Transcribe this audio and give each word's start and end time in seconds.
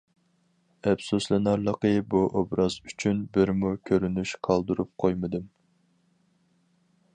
ئەپسۇسلىنارلىقى 0.91 1.91
بۇ 2.13 2.21
ئوبراز 2.39 2.79
ئۈچۈن 2.89 3.21
بىرمۇ 3.37 3.73
كۆرۈنۈش 3.91 4.35
قالدۇرۇپ 4.49 4.93
قويمىدىم. 5.05 5.47